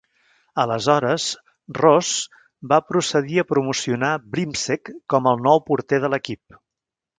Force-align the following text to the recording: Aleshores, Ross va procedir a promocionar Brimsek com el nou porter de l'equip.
Aleshores, 0.61 1.27
Ross 1.79 2.13
va 2.73 2.79
procedir 2.87 3.39
a 3.41 3.45
promocionar 3.51 4.11
Brimsek 4.39 4.93
com 5.15 5.31
el 5.35 5.47
nou 5.51 5.65
porter 5.71 6.03
de 6.07 6.15
l'equip. 6.17 6.61